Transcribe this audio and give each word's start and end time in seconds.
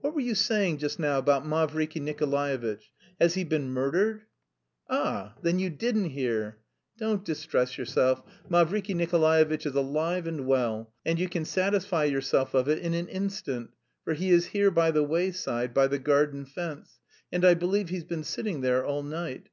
"What 0.00 0.14
were 0.14 0.22
you 0.22 0.34
saying 0.34 0.78
just 0.78 0.98
now 0.98 1.18
about 1.18 1.44
Mavriky 1.46 2.00
Nikolaevitch? 2.00 2.90
Has 3.20 3.34
he 3.34 3.44
been 3.44 3.68
murdered?" 3.68 4.22
"Ah! 4.88 5.34
Then 5.42 5.58
you 5.58 5.68
didn't 5.68 6.06
hear? 6.06 6.60
Don't 6.96 7.22
distress 7.22 7.76
yourself, 7.76 8.22
Mavriky 8.48 8.94
Nikolaevitch 8.94 9.66
is 9.66 9.74
alive 9.74 10.26
and 10.26 10.46
well, 10.46 10.94
and 11.04 11.18
you 11.18 11.28
can 11.28 11.44
satisfy 11.44 12.04
yourself 12.04 12.54
of 12.54 12.66
it 12.66 12.78
in 12.78 12.94
an 12.94 13.08
instant, 13.08 13.68
for 14.04 14.14
he 14.14 14.30
is 14.30 14.46
here 14.46 14.70
by 14.70 14.90
the 14.90 15.02
wayside, 15.04 15.74
by 15.74 15.86
the 15.86 15.98
garden 15.98 16.46
fence... 16.46 16.98
and 17.30 17.44
I 17.44 17.52
believe 17.52 17.90
he's 17.90 18.04
been 18.04 18.24
sitting 18.24 18.62
there 18.62 18.82
all 18.86 19.02
night. 19.02 19.50